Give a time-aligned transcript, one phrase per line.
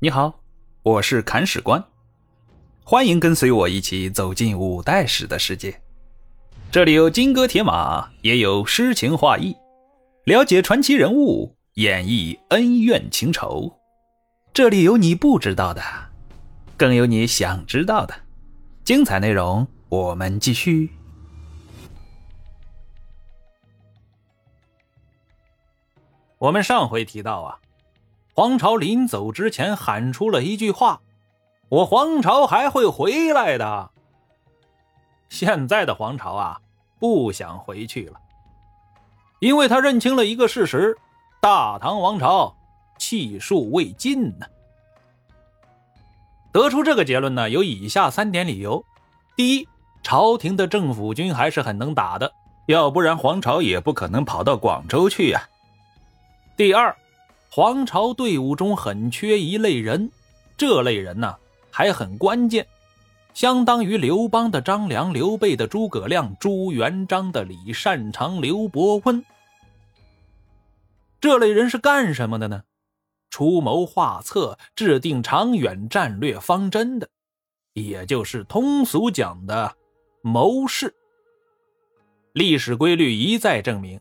[0.00, 0.44] 你好，
[0.84, 1.84] 我是砍史官，
[2.84, 5.82] 欢迎跟随我一起走进五代史的世界。
[6.70, 9.56] 这里有金戈铁马，也有诗情画意，
[10.22, 13.76] 了解传奇人物，演绎恩怨情仇。
[14.54, 15.82] 这里有你不知道的，
[16.76, 18.14] 更有你想知道的。
[18.84, 20.92] 精彩内容，我们继续。
[26.38, 27.58] 我们上回提到啊。
[28.38, 31.00] 黄巢临走之前喊出了一句话
[31.70, 33.90] ：“我黄巢还会回来的。”
[35.28, 36.60] 现在的黄巢啊，
[37.00, 38.20] 不想回去了，
[39.40, 40.96] 因为他认清了一个事实：
[41.40, 42.54] 大唐王朝
[42.96, 44.46] 气数未尽呢。
[46.52, 48.84] 得出这个结论呢，有以下三点理由：
[49.34, 49.68] 第一，
[50.00, 52.32] 朝廷的政府军还是很能打的，
[52.66, 55.40] 要不然黄巢也不可能跑到广州去呀；
[56.56, 56.96] 第二。
[57.50, 60.10] 皇朝队伍中很缺一类人，
[60.56, 61.34] 这类人呢
[61.70, 62.66] 还很关键，
[63.32, 69.24] 相当于刘邦的张良、刘备的诸葛亮、朱元璋的李善长、刘伯温。
[71.20, 72.62] 这类人是干什么的呢？
[73.30, 77.08] 出谋划策、制定长远战略方针的，
[77.72, 79.74] 也就是通俗讲的
[80.22, 80.94] 谋士。
[82.32, 84.00] 历史规律一再证明，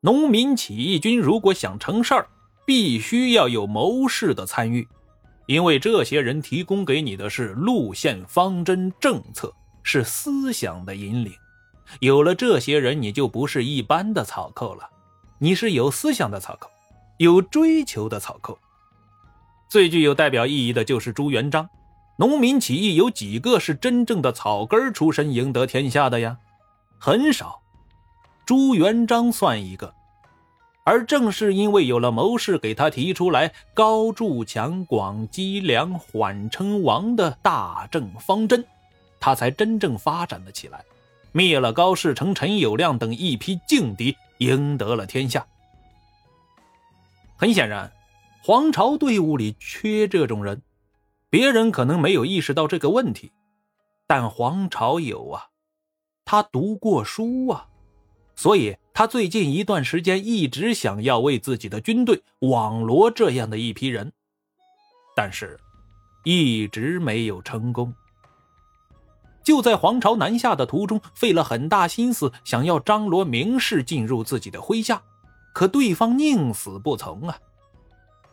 [0.00, 2.28] 农民起义军如果想成事儿。
[2.66, 4.86] 必须要有谋士的参与，
[5.46, 11.32] 因为这些人提供给你的是路线、方针、政策，是思想的引领。
[12.00, 14.90] 有了这些人，你就不是一般的草寇了，
[15.38, 16.68] 你是有思想的草寇，
[17.18, 18.58] 有追求的草寇。
[19.68, 21.68] 最具有代表意义的就是朱元璋。
[22.18, 26.38] 农民起义有几个是真正的草根出身赢得天下的呀？
[26.98, 27.60] 很少，
[28.44, 29.94] 朱元璋算一个。
[30.88, 38.64] 而正是因为有了谋士给他提出来高筑墙、广积粮、缓称王的大政方针，
[39.18, 40.84] 他才真正发展了起来，
[41.32, 45.44] 灭了高士成、陈友谅等一批劲敌，赢得了天下。
[47.36, 47.90] 很显然，
[48.44, 50.62] 皇朝队伍里缺这种人，
[51.28, 53.32] 别人可能没有意识到这个问题，
[54.06, 55.48] 但皇朝有啊，
[56.24, 57.66] 他读过书啊。
[58.36, 64.12] 所以，他最近一段时间一直想要为自己的军队网罗这样的一批人，
[65.16, 65.58] 但是，
[66.22, 67.94] 一直没有成功。
[69.42, 75.00] 就在皇朝南下的途中，费了很大心思想要张罗名士进入自己的麾下，
[75.54, 77.38] 可对方宁死不从啊！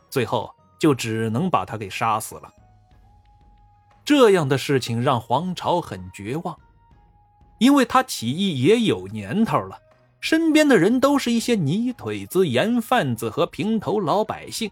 [0.09, 2.51] 最后就只能把他给杀死了。
[4.03, 6.59] 这样的事情让皇朝很绝望，
[7.59, 9.79] 因为他起义也有年头了。
[10.23, 14.71] 身边的人都是一些泥腿子、盐贩子和平头老百姓，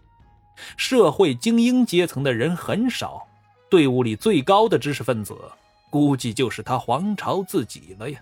[0.78, 3.28] 社会精英阶层的人很少。
[3.68, 5.36] 队伍里最高的知识分子，
[5.90, 8.18] 估计就是他皇朝自己了呀。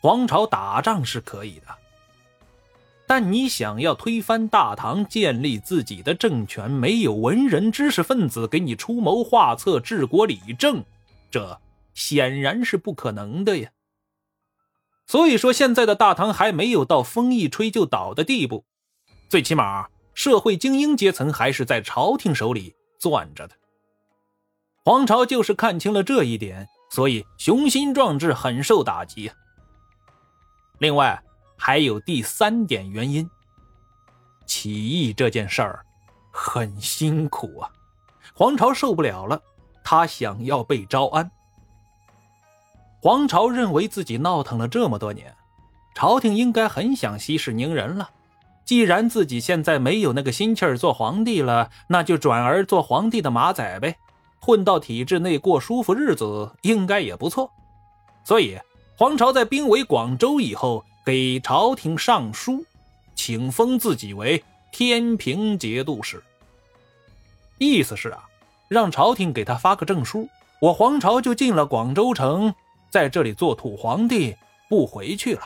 [0.00, 1.66] 皇朝打仗是可以的，
[3.06, 10.82] 但你想要推翻大唐，建立自己的政权，没有文人知识分子给你出谋划策、治国理政，
[11.30, 11.60] 这
[11.92, 13.68] 显然是不可能的呀。
[15.10, 18.64] 所以说，现在的大唐还没有到风一吹就倒的地步，
[19.28, 23.56] 最起码社会精英阶层还是在朝廷手里攥着的。
[24.84, 29.32] 皇朝就是看清了这一点，所以雄心壮志很受打击。
[30.78, 31.20] 另外，
[31.58, 33.28] 还有第三点原因：
[34.46, 35.84] 起义这件事儿
[36.30, 37.68] 很辛苦啊，
[38.32, 39.42] 皇朝受不了了，
[39.82, 41.28] 他想要被招安。
[43.02, 45.34] 皇朝认为自己闹腾了这么多年，
[45.94, 48.10] 朝廷应该很想息事宁人了。
[48.66, 53.96] 既然自己现在没有那个心气儿做皇帝了，那就转而做皇帝的马仔呗，
[54.38, 57.50] 混到体制内过舒服日子，应该也不错。
[58.22, 58.58] 所以，
[58.98, 62.62] 皇朝在兵围广州以后，给朝廷上书，
[63.14, 66.22] 请封自己为天平节度使。
[67.56, 68.28] 意思是啊，
[68.68, 70.28] 让朝廷给他发个证书，
[70.60, 72.54] 我皇朝就进了广州城。
[72.90, 74.36] 在这里做土皇帝，
[74.68, 75.42] 不回去了。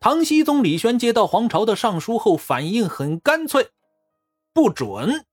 [0.00, 3.68] 唐僖宗李轩接到皇朝的上书后，反应很干脆
[4.52, 5.24] ：“不准！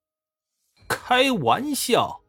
[0.87, 2.21] 开玩笑！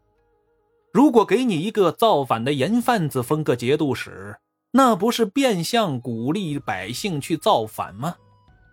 [0.93, 4.38] 如果给你一个造反的盐贩子封个节度使，
[4.71, 8.17] 那不是变相鼓励百姓去造反吗？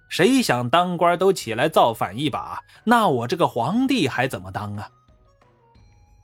[0.09, 4.89] 谁想当官都起来造反一把，那我这个皇帝还怎么当啊？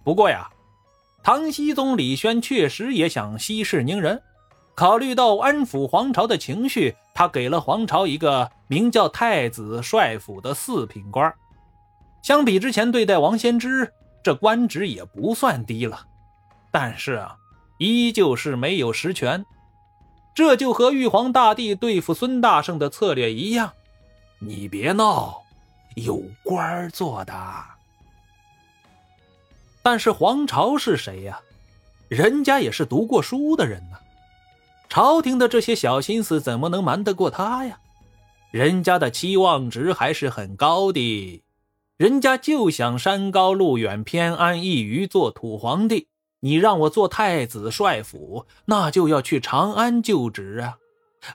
[0.06, 0.50] 不过呀。”
[1.24, 4.22] 唐僖宗李轩确实也想息事宁人，
[4.76, 11.34] 考虑到安抚皇朝的情绪，他给了皇朝一个名叫太子帅府的四品官。
[12.22, 16.06] 相比之前对待王先知，这官职也不算低了，
[16.72, 17.38] 但是啊，
[17.78, 19.46] 依旧是没有实权。
[20.36, 23.72] 这就和玉皇大帝对付孙大圣的策略一样，
[24.40, 25.42] 你别闹，
[25.96, 27.34] 有官做的。
[29.84, 31.40] 但是黄巢是谁呀？
[32.08, 33.98] 人家也是读过书的人呢，
[34.88, 37.80] 朝廷的这些小心思怎么能瞒得过他呀？
[38.52, 41.44] 人家的期望值还是很高的，
[41.98, 46.08] 人家就想山高路远、偏安一隅做土皇帝。
[46.42, 50.78] 你让我做太子帅府，那就要去长安就职啊，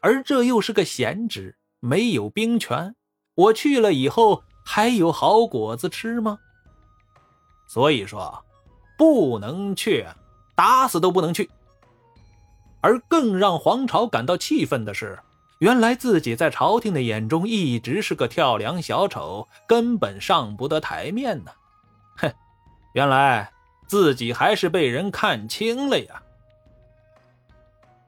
[0.00, 2.94] 而这又是个闲职，没有兵权。
[3.34, 6.38] 我去了以后还有好果子吃吗？
[7.68, 8.42] 所以说，
[8.96, 10.04] 不能去，
[10.56, 11.48] 打死都不能去。
[12.80, 15.16] 而更让黄巢感到气愤的是，
[15.60, 21.52] 原来自己在朝廷的眼中一直是个跳梁小丑，根本上不得台面呢。
[22.16, 22.32] 哼，
[22.94, 23.52] 原来。
[23.88, 26.22] 自己还是被人看清了呀！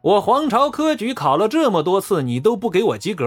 [0.03, 3.27] 我皇朝科举考了这么多次，你都不给我及格。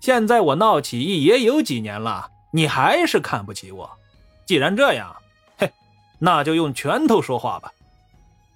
[0.00, 3.88] 现在我闹起义也有几年了，你还是看不起我。
[4.44, 5.14] 既然这样，
[6.18, 7.72] 那就用拳头说话吧！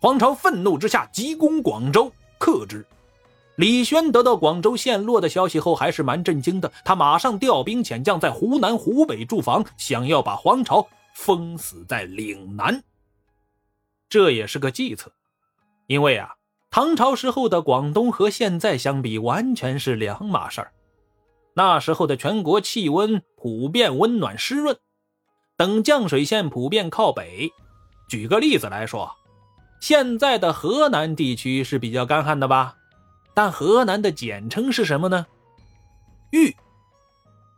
[0.00, 2.86] 皇朝愤怒之下急攻广州，克之。
[3.56, 6.72] 李轩得到广州陷落的消息后，还是蛮震惊的。
[6.82, 12.82] 他马上调兵遣将，在湖南、湖北驻防，想要把皇朝封死在岭南。
[14.08, 15.12] 这也是个计策，
[15.86, 16.34] 因为啊，
[16.70, 20.72] 唐朝时候的广东和现在相比完全是两码事儿。
[21.52, 24.78] 那时候的全国气温普遍温暖湿润，
[25.60, 27.52] 等降水线普遍靠北。
[28.08, 29.14] 举个例子来说，
[29.78, 32.76] 现在的河南地区是比较干旱的吧？
[33.34, 35.26] 但河南的简称是什么呢？
[36.30, 36.56] 豫，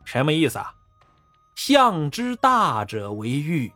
[0.03, 0.73] 什么意思啊？
[1.55, 3.71] 象之大者为豫，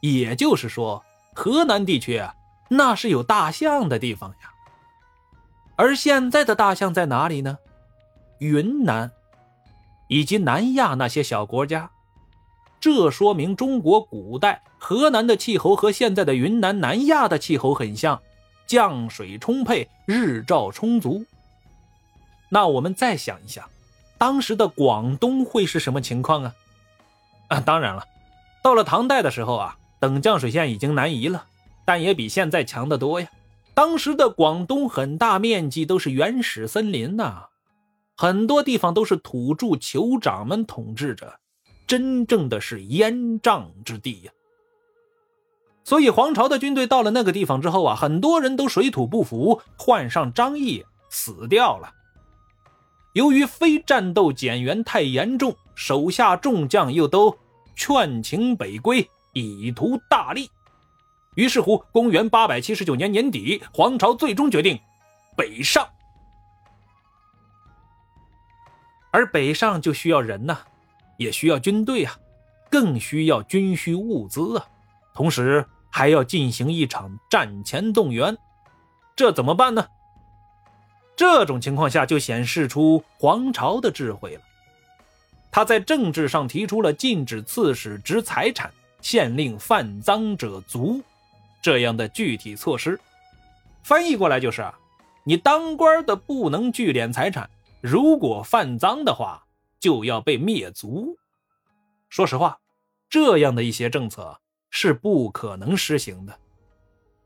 [0.00, 1.04] 也就是说。
[1.34, 2.34] 河南地区啊，
[2.70, 4.50] 那是有大象的地方呀。
[5.76, 7.58] 而现在的大象在哪里呢？
[8.38, 9.12] 云南，
[10.08, 11.90] 以及南亚那些小国家。
[12.80, 18.20] 这说明中国古代河南的气候和现在的云南、南亚的气候很像，
[18.66, 21.24] 降水充沛，日照充足。
[22.48, 23.68] 那我们再想一想，
[24.16, 26.54] 当时的广东会是什么情况啊？
[27.48, 28.04] 啊，当然了，
[28.62, 29.76] 到了唐代的时候啊。
[30.00, 31.46] 等降水线已经南移了，
[31.84, 33.26] 但也比现在强得多呀。
[33.74, 37.46] 当时的广东很大面积都是原始森林呐，
[38.16, 41.40] 很多地方都是土著酋长们统治着，
[41.88, 44.32] 真正的是烟瘴之地呀。
[45.82, 51.92] 所以黄巢的军队到了那个地方之后啊，很多人都水土不服，患上张毅死掉了。
[53.14, 57.36] 由于非战斗减员太严重，手下众将又都
[57.74, 59.08] 劝请北归。
[59.34, 60.50] 以图大利，
[61.36, 64.80] 于是乎，公元八百七十九年年底，黄巢最终决定
[65.36, 65.86] 北上。
[69.12, 70.58] 而北上就需要人呐，
[71.18, 72.18] 也需要军队啊，
[72.70, 74.66] 更需要军需物资啊，
[75.12, 78.34] 同时还要进行一场战前动员，
[79.14, 79.86] 这怎么办呢？
[81.14, 84.42] 这种情况下就显示出黄巢的智慧了，
[85.50, 88.72] 他在政治上提出了禁止刺史执财产。
[89.00, 91.00] 限令犯赃者卒，
[91.62, 93.00] 这样的具体措施，
[93.84, 94.76] 翻译过来就是啊：
[95.22, 97.48] 你当官的不能聚敛财产，
[97.80, 99.40] 如果犯赃的话，
[99.78, 101.16] 就要被灭族。
[102.08, 102.58] 说实话，
[103.08, 106.38] 这样的一些政策是不可能实行的。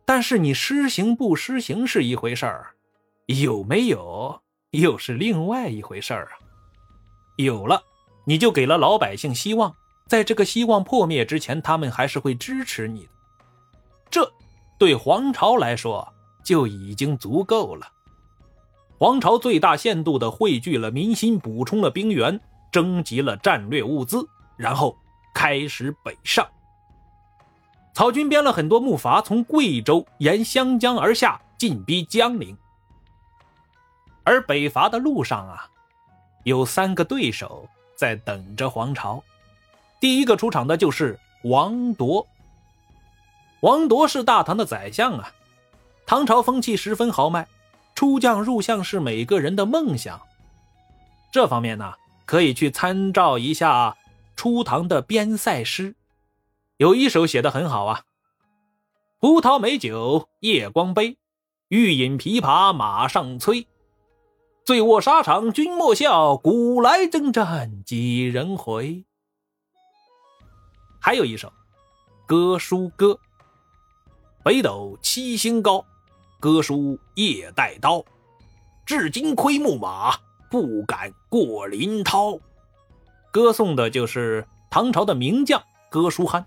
[0.05, 2.75] 但是你施行不施行是一回事儿，
[3.27, 6.33] 有没有又是另外一回事儿啊？
[7.37, 7.83] 有了，
[8.27, 9.75] 你就给了老百姓希望。
[10.09, 13.13] 在这个希望破灭之前，他们还是会支持你的。
[14.11, 14.31] 这
[14.79, 16.07] 对皇朝来说
[16.45, 17.91] 就已经足够了。
[19.03, 22.41] 皇朝最大限度地汇聚了民心，补充了兵源，
[22.71, 24.25] 征集了战略物资，
[24.57, 24.97] 然后
[25.35, 26.47] 开始北上。
[27.93, 32.57] 曹军编了很多木筏，从贵州沿湘江而下，进逼江陵。
[34.23, 35.69] 而北伐的路上啊，
[36.45, 39.21] 有三个对手在等着皇朝。
[39.99, 42.25] 第一个出场的就是王铎。
[43.63, 45.33] 王铎是大唐的宰相啊，
[46.07, 47.49] 唐朝风气十分豪迈，
[48.03, 50.23] 出将入相是每个人的梦想。
[51.33, 51.95] 这方面呢，
[52.27, 53.97] 可以去参照一下
[54.35, 55.95] 初唐的边塞诗，
[56.79, 58.03] 有一首写的很好啊
[59.23, 61.17] ：“葡萄美酒夜光杯，
[61.69, 63.69] 欲饮琵琶马上催。
[64.65, 69.05] 醉卧沙场君莫笑，古来征战几人回。”
[71.01, 71.47] 还有一首
[72.27, 73.13] 《歌书歌》：
[74.43, 75.87] 北斗七星高，
[76.43, 78.05] 歌书夜带刀，
[78.85, 80.17] 至今窥牧马，
[80.51, 82.37] 不敢过临涛。
[83.31, 86.45] 歌颂的就是唐朝的名将哥舒翰。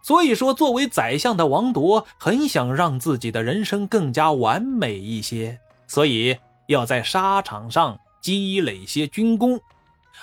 [0.00, 6.38] 所以说，作为宰相的王铎很想让自己的人生更加完美一些，所以
[6.68, 9.60] 要在沙场上积累些军功，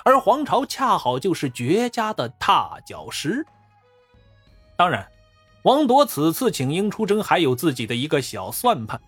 [0.04, 3.46] 而黄巢恰好就是绝佳的踏脚石。
[4.76, 5.08] 当然，
[5.64, 9.00] 王铎此次请缨出征还有自己的一个小算盘，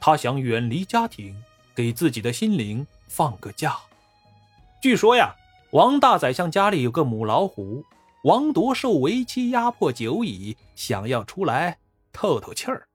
[0.00, 1.36] 他想远离家庭，
[1.74, 3.76] 给自己的心灵放个假。
[4.82, 5.34] 据说呀，
[5.72, 7.84] 王大宰相家里有个母老虎。
[8.24, 11.78] 王铎受为妻压迫久矣，想要出来
[12.12, 12.86] 透透气儿。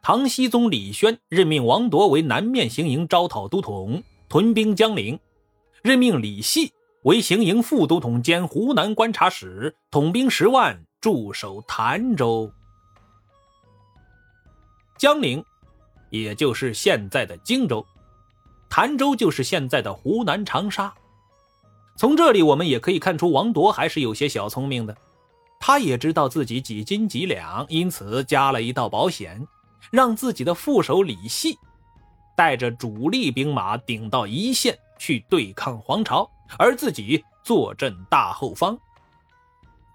[0.00, 5.18] 唐僖宗李轩任命王铎为南面行营招讨都统，屯兵江陵；
[5.82, 6.72] 任命李系
[7.02, 12.50] 为行营副都统兼湖南观察使，统兵十万，驻守潭州。
[14.96, 15.44] 江陵，
[16.10, 17.84] 也就是现在的荆州；
[18.68, 20.92] 潭州就是现在的湖南长沙。
[21.96, 24.96] 从这里我们也可以看出，王铎还是有些小聪明的。
[25.60, 29.46] 他也知道自己几斤几两，因此加了一道保险，
[29.90, 31.56] 让自己的副手李系
[32.36, 36.28] 带着主力兵马顶到一线去对抗黄巢，
[36.58, 38.76] 而自己坐镇大后方。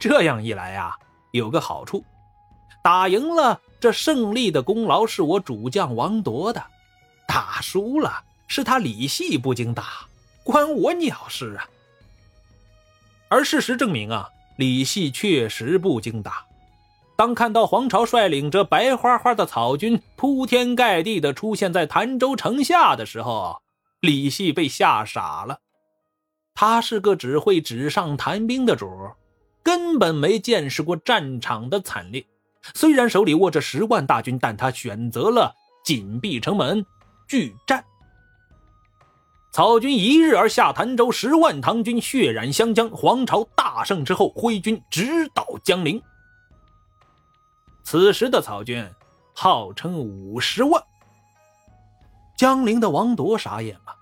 [0.09, 0.97] 这样一来啊，
[1.31, 2.03] 有个好处：
[2.83, 6.61] 打赢了，这胜利的功劳是我主将王铎的；
[7.25, 10.05] 打输了，是他李系不经打，
[10.43, 11.69] 关我鸟事啊！
[13.29, 16.45] 而事实证明啊，李系确实不经打。
[17.15, 23.61] 当看到黄巢率领着白花花的草军铺天盖地的出现在潭州城下的时候，
[24.01, 25.59] 李系被吓傻了。
[26.53, 28.89] 他是个只会纸上谈兵的主，
[29.63, 32.25] 根本没见识过战场的惨烈。
[32.73, 36.85] 虽然手里握着十万大军，但他选择了紧闭城门，
[37.27, 37.83] 拒战。
[39.51, 42.89] 曹军一日而下潭州，十万唐军血染湘江。
[42.89, 46.01] 黄巢大胜之后，挥军直捣江陵。
[47.83, 48.83] 此时的曹军
[49.33, 50.81] 号称五十万。
[52.35, 53.95] 江陵的王铎傻眼了，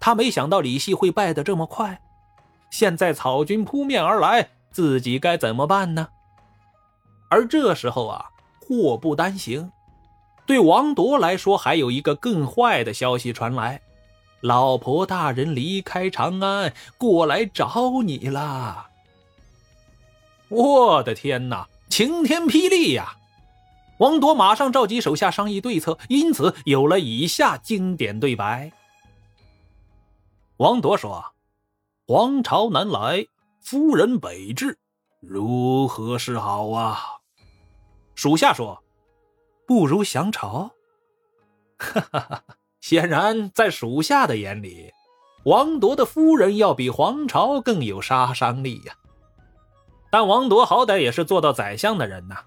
[0.00, 2.00] 他没想到李系会败得这么快。
[2.70, 6.08] 现在曹军扑面而来，自己该怎么办呢？
[7.28, 9.70] 而这时候啊，祸不单行，
[10.46, 13.80] 对王铎来说，还有一个更坏的消息传来。
[14.40, 18.86] 老婆大人离开长安，过来找你了。
[20.48, 23.16] 我的天哪，晴天霹雳呀！
[23.98, 28.72] 王铎马上召集手下商议对策，因此有了以下经典对白。
[30.56, 31.34] 王铎说
[32.08, 33.26] ：“皇朝南来，
[33.62, 34.78] 夫人北至，
[35.20, 36.98] 如何是好啊？”
[38.14, 38.82] 属下说
[39.66, 40.70] ：“不如降朝。
[41.78, 42.44] ”哈哈哈。
[42.80, 44.90] 显然，在属下的眼里，
[45.44, 48.94] 王铎的夫人要比黄巢更有杀伤力呀。
[50.10, 52.38] 但王铎好歹也是做到宰相的人呐，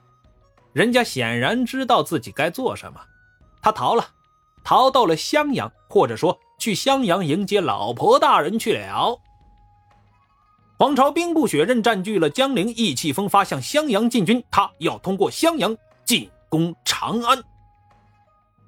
[0.73, 2.99] 人家显然知道自己该做什么。
[3.61, 4.05] 他逃了，
[4.63, 9.15] 逃到了襄阳，或者说去襄阳迎接老婆大人去了。
[10.83, 15.73] 黄巢兵不血刃占据了江陵，意气风发向襄阳进军，他要通过襄阳
[16.03, 17.41] 进攻长安。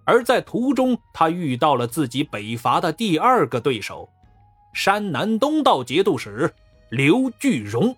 [0.06, 4.08] 而在途中，他遇到了自己北伐的第二个对手，
[4.74, 6.50] 山南东道节度使
[6.90, 7.94] 刘巨荣。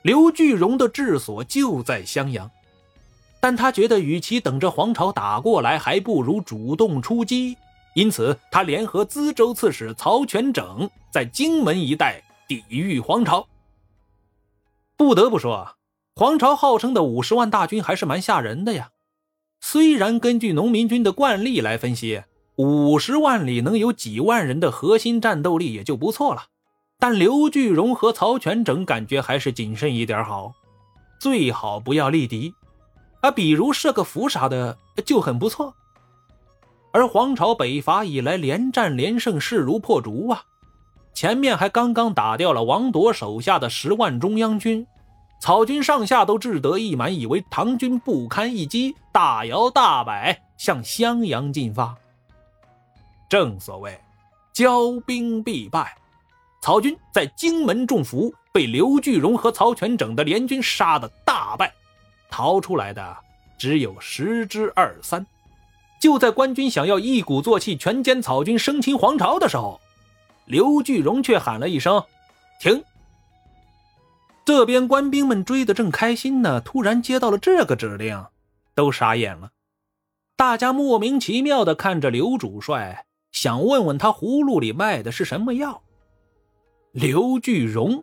[0.00, 2.50] 刘巨荣的治所就在襄阳，
[3.38, 7.54] 但他觉得与其等着黄巢打过来，还不如主动出击。
[7.94, 13.46] 因此，他联合淄州刺史曹全整，在荆门一带抵御黄巢。
[14.96, 15.76] 不得不说，
[16.16, 18.90] 黄巢号称的五十万大军还是蛮吓人的呀。
[19.60, 22.22] 虽然根据农民军的惯例来分析，
[22.56, 26.46] 五十万里能有几万人的核心战斗力也就不错了，
[26.98, 30.54] 但刘巨荣和曹全整感觉还是谨慎一点好，
[31.20, 32.54] 最好不要力敌，
[33.20, 35.74] 啊，比如设个伏啥的就很不错。
[36.92, 40.44] 而黄巢北伐以来连战连胜，势如破竹啊，
[41.18, 44.86] 前面还刚刚打掉了王铎手下的十万中央军。
[45.40, 51.92] 草军上下都志得意满，以为唐军不堪一击，大摇大摆向襄阳进发。
[53.28, 54.00] 正所谓
[54.54, 55.98] 骄兵必败，
[56.62, 61.74] 曹军在荆门中伏，被刘巨荣和曹全整的联军杀得大败，
[62.30, 63.16] 逃出来的
[63.58, 65.26] 只有十之二三。
[66.00, 69.80] 就在官军想要一鼓作气全歼曹军，生擒黄巢的时候，
[70.48, 72.02] 刘巨荣却喊了一声
[72.58, 72.82] ：“停！”
[74.46, 78.26] 这边官兵们追得正开心呢，突然接到了这个指令，
[78.74, 79.50] 都傻眼了。
[80.36, 85.82] 大家莫名其妙的看着刘主帅，想问问他葫芦里卖的是什么药。
[86.92, 88.02] 刘巨荣，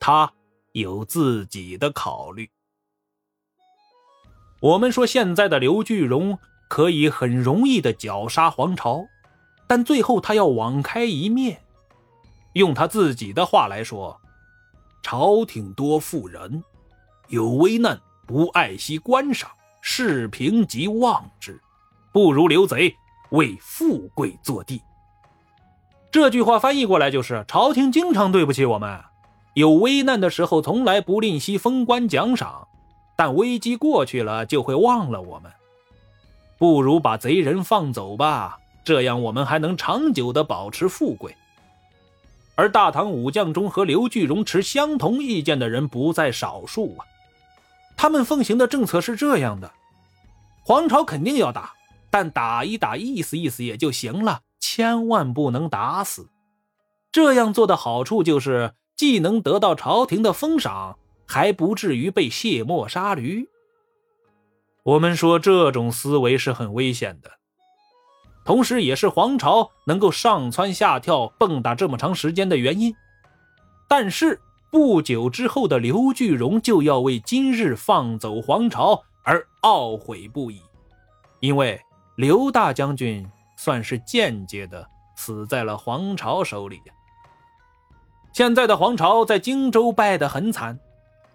[0.00, 0.32] 他
[0.72, 2.48] 有自己的考虑。
[4.60, 6.38] 我们说现在的刘巨荣
[6.70, 9.04] 可以很容易的绞杀皇朝，
[9.66, 11.60] 但最后他要网开一面。
[12.56, 14.18] 用他自己的话来说。
[15.02, 16.64] 朝廷多富人，
[17.28, 21.60] 有危难不爱惜官赏，视平即忘之，
[22.12, 22.92] 不如刘贼
[23.30, 24.82] 为富贵坐地。
[26.10, 29.00] 这句话翻译过来就是：朝廷经常对不起我们，
[29.54, 32.66] 有危难的时候从来不吝惜封官奖赏，
[33.16, 35.52] 但危机过去了就会忘了我们。
[36.58, 41.36] 不如把贼人放走吧，这样我们还能长久的保持富贵。
[42.56, 47.06] 而大唐武将中和刘巨荣持相同意见的人不在少数啊。
[47.96, 49.72] 他们奉行的政策是这样的：
[50.64, 51.74] 皇朝肯定要打，
[52.10, 56.28] 但打一打，意思意思也就行了，千万不能打死。
[57.12, 63.48] 这样做的好处就是，既能得到朝廷的封赏，还不至于被卸磨杀驴。
[64.82, 67.32] 我们说这种思维是很危险的。
[68.46, 72.94] 同时，也是皇朝能够上蹿下跳、蹦跶这么长时间的原因。
[73.88, 80.62] 但是，不久之后的刘巨荣就要为今日放走皇朝而懊悔不已，
[81.40, 81.80] 因为
[82.14, 86.80] 刘大将军算是间接的死在了皇朝手里。
[88.32, 90.78] 现在的皇朝在荆州败得很惨，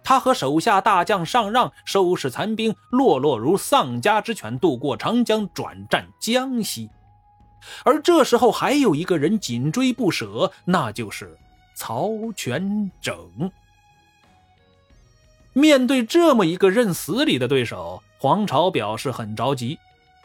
[0.02, 6.88] 他和手下大将上让收拾残兵，落落如丧家之犬，渡过长江，转战江西。
[7.84, 11.36] 而这时候还有一个人紧追不舍，那就是
[11.74, 13.50] 曹全整。
[15.52, 19.78] 面对这么一个认死理的对手，黄巢表示很着急，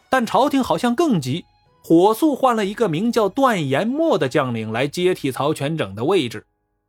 [0.09, 1.43] 但朝廷好像更急，
[1.83, 6.45] 火速换了一个名叫段延墨的将领来接替曹全整的位置。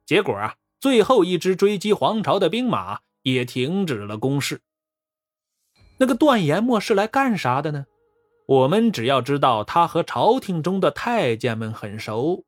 [0.06, 4.60] 结果啊，最后一支追击黄巢的兵马也停止了攻势。
[5.98, 7.86] 那个段延墨是来干啥的呢？
[8.48, 12.44] 我们只要知道他和朝廷中的太监们很熟，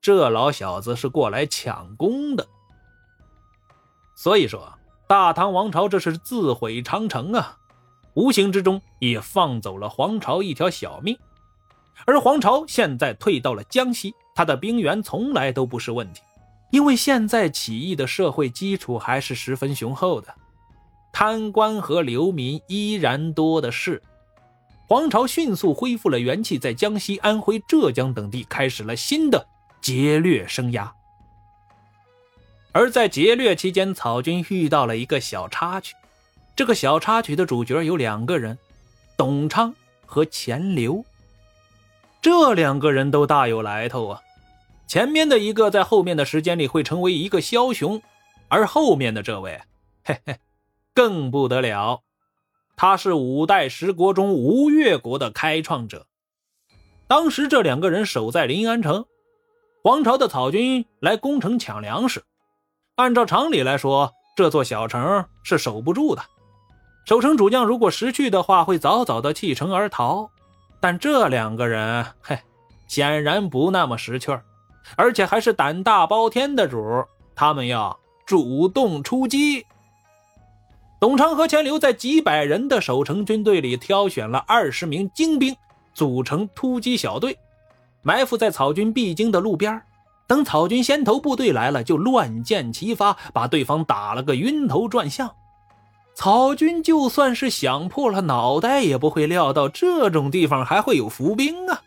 [0.00, 2.46] 这老小子是过来抢功的。
[4.14, 4.72] 所以说，
[5.08, 7.58] 大唐王朝这是自毁长城啊，
[8.14, 11.18] 无形之中也放走了皇朝一条小命。
[12.06, 16.22] 而皇朝现在退到了江西，他的兵源从来都不是问题，
[16.70, 20.32] 因为现在起义的社会基础还是十分雄厚的，
[21.12, 24.00] 贪官和流民依然多的是。
[24.92, 29.46] 皇朝迅速恢复了元气，在江西、安徽、浙江等地开始了新的
[29.80, 30.86] 劫掠生涯。
[32.72, 35.94] 而在劫掠期间，草军遇到了一个小插曲。
[36.54, 38.58] 这个小插曲的主角有两个人：
[39.16, 39.74] 董昌
[40.04, 41.02] 和钱镠。
[42.20, 44.20] 这两个人都大有来头啊！
[44.86, 48.02] 前面的一个在后面的时间里会成为一个枭雄，
[48.48, 49.58] 而后面的这位，
[50.04, 50.36] 嘿嘿，
[50.92, 52.02] 更不得了。
[52.76, 56.06] 他是五代十国中吴越国的开创者。
[57.06, 59.04] 当时这两个人守在临安城，
[59.84, 62.22] 皇朝的草军来攻城抢粮食。
[62.96, 66.22] 按照常理来说，这座小城是守不住的。
[67.04, 70.30] 守城主将如果识趣的话，会早早的弃城而逃。
[70.80, 72.38] 但这两个人，嘿，
[72.86, 74.42] 显然不那么识趣儿，
[74.96, 77.04] 而且还是胆大包天的主。
[77.34, 79.66] 他们要主动出击。
[81.02, 85.52] 董昌和钱镠在几百人的守城军队里挑选了二十名精兵，
[85.92, 87.36] 组成突击小队，
[88.02, 89.82] 埋伏在草军必经的路边。
[90.28, 95.28] 等草军先头部队来了，就乱箭齐发，把对方打了个晕头转向。
[96.14, 101.82] 草军就算是想破了脑袋，也不会料到这种地方还会有伏兵啊，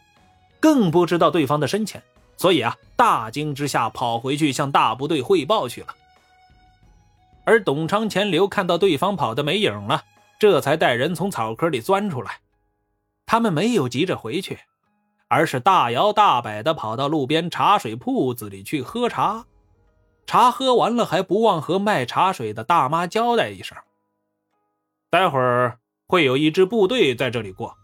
[0.59, 2.03] 更不知道对方的深浅，
[2.35, 5.87] 所以啊，大惊之下跑回去向大部队汇报去了。
[7.45, 10.03] 而董昌、钱镠看到对方跑的没影了，
[10.39, 12.39] 这才带人从草坑里钻出来。
[13.25, 14.59] 他们没有急着回去，
[15.27, 19.45] 而是大摇大摆地跑到路边茶水铺子里去喝茶。
[20.27, 23.77] 茶喝完了，还不忘和卖茶水的大妈交代一声
[25.09, 25.77] ：“待会儿
[26.07, 27.77] 会有一支部队在这里过，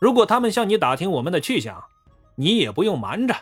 [0.00, 1.82] 如果他们向你打听我们的去向，
[2.36, 3.34] 你也不用瞒着，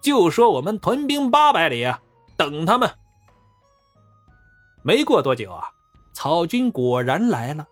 [0.00, 1.92] 就说我们屯兵八百里，
[2.36, 2.90] 等他们。”
[4.82, 5.68] 没过多久啊，
[6.12, 7.66] 草军果然来了，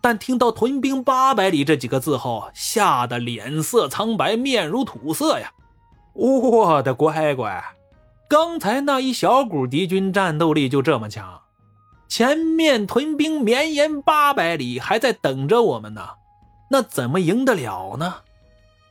[0.00, 5.52] 但听到“屯兵八百里”这几个字后，吓得脸色苍白，面如土色呀！
[6.12, 7.64] 我的乖乖，
[8.28, 11.40] 刚才那一小股敌军战斗力就这么强，
[12.08, 16.10] 前面屯兵绵延八百里，还在等着我们呢，
[16.70, 18.16] 那怎么赢得了呢？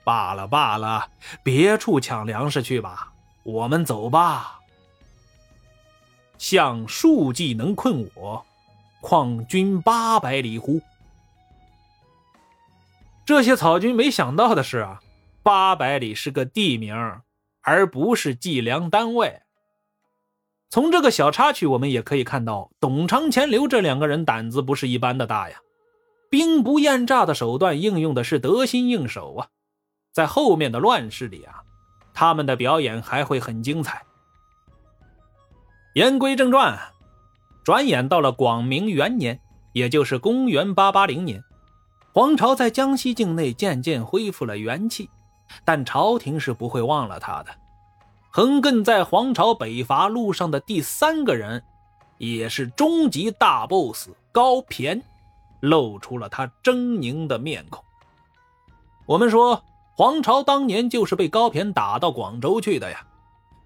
[0.04, 1.08] 罢了罢了，
[1.44, 3.14] 别处抢粮食去吧，
[3.44, 4.60] 我们走吧。
[6.44, 8.46] 像数计能困我，
[9.00, 10.82] 况军八百里乎？
[13.26, 15.00] 这些草军没想到的是啊，
[15.42, 16.94] 八百里是个地名，
[17.62, 19.40] 而不是计量单位。
[20.70, 25.62] 从这个小插曲，我们也可以看到，董长、钱刘这两个人胆子不是一般的大呀，
[26.30, 29.48] 兵不厌诈的手段应用的是得心应手啊。
[30.12, 31.64] 在后面的乱世里啊，
[32.14, 34.04] 他们的表演还会很精彩。
[35.94, 36.78] 言归正传，
[37.64, 39.40] 转眼到了广明元年，
[39.74, 41.44] 也就是公元八八零年，
[42.14, 45.10] 黄巢在江西境内渐渐恢复了元气，
[45.64, 47.52] 但朝廷是不会忘了他的。
[48.32, 51.64] 横亘在黄巢北伐路上的第三个人，
[52.18, 55.00] 也是终极大 BOSS 高骈，
[55.60, 57.84] 露出了他狰狞的面孔。
[59.06, 59.64] 我们说。
[59.96, 63.06] 黄巢当年就是被高骈打到广州去的呀，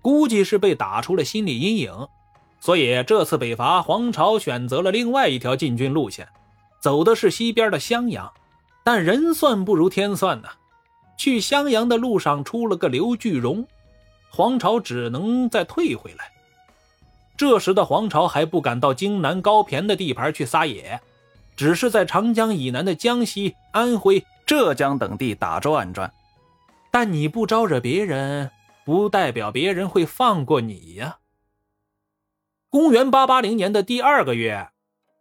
[0.01, 2.09] 估计是被打出了心理阴影，
[2.59, 6.27] 所以这次北伐，黄巢选择了另外一条进军路线，
[6.81, 8.31] 走的是西边的襄阳。
[8.83, 10.49] 但人算不如天算呐，
[11.17, 13.67] 去襄阳的路上出了个刘巨荣，
[14.29, 16.31] 黄巢只能再退回来。
[17.35, 20.99] 这时的黄巢还不敢到荆南高骈的地盘去撒野，
[21.55, 24.25] 只是在长江以南的江西、安徽。
[24.45, 26.09] 浙江等地打转转，
[26.89, 28.49] 但你不招惹别人，
[28.85, 31.17] 不代表别人会放过你呀。
[32.69, 34.71] 公元八八零年的第二个月，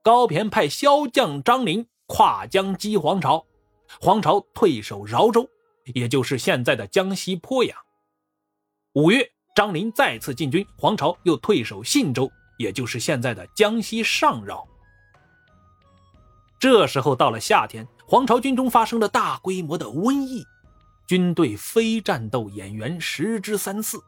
[0.02, 3.46] 高骈派骁将张林跨江击黄巢，
[4.00, 5.48] 黄巢退守饶州，
[5.94, 7.78] 也就是现在的江西鄱阳。
[8.94, 12.28] 五月，张林再次进军，黄巢又退守信州，
[12.58, 14.66] 也就是现在的江西上饶。
[16.58, 17.86] 这时候到了夏天。
[18.08, 20.44] 黄巢军中发生了大规模的瘟疫，
[21.08, 23.98] 军队非战斗演员十之三四，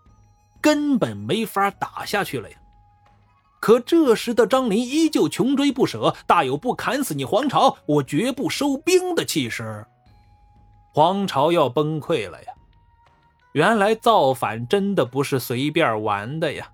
[0.61, 2.57] 根本没法打下去了呀。
[3.61, 9.87] 可这时的张林依旧穷追不舍，大有不砍死你黄巢，我绝不收兵的气势。
[10.93, 12.53] 黄巢要崩溃了呀！
[13.53, 16.71] 原来造反真的不是随便玩的呀，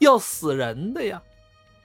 [0.00, 1.22] 要死人的呀！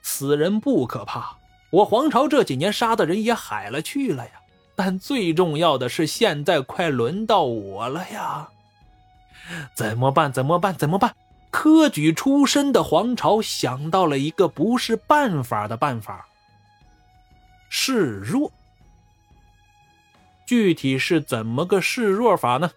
[0.02, 1.38] 死人不可怕，
[1.72, 4.32] 我黄巢这几年杀的人也海了去了呀。
[4.76, 8.50] 但最重要的是，现在快轮到我了呀！
[9.76, 10.32] 怎么办？
[10.32, 10.76] 怎么办？
[10.76, 11.14] 怎么办？
[11.54, 16.28] 科举出身的黄巢想到了一个不是办法的办法——
[17.70, 18.52] 示弱。
[20.48, 22.72] 具体是怎么个示弱法呢？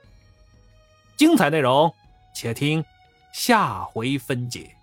[1.17, 1.91] 精彩内容，
[2.35, 2.85] 且听
[3.33, 4.77] 下回分解。